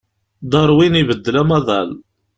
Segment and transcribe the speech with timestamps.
[0.51, 1.89] Darwin ibeddel amaḍal.